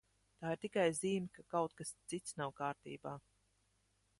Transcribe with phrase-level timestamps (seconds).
[0.43, 3.15] Tā ir tikai zīme, ka kaut kas cits nav kārtībā.